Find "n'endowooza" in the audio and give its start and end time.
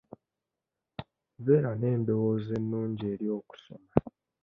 1.75-2.51